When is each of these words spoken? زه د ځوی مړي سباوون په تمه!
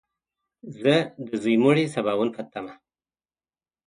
زه 0.79 0.93
د 1.27 1.29
ځوی 1.41 1.55
مړي 1.63 1.85
سباوون 1.93 2.29
په 2.35 2.41
تمه! 2.51 2.73